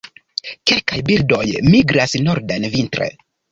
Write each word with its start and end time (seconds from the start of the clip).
Kelkaj 0.71 0.99
birdoj 1.09 1.43
migras 1.75 2.19
norden 2.31 2.69
vintre. 2.79 3.13